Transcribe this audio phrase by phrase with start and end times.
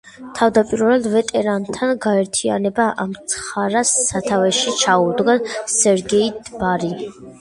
[0.37, 5.37] თავდაპირველად, ვეტერანთა გაერთიანება ამცახარას სათავეში ჩაუდგა
[5.77, 6.95] სერგეი დბარი.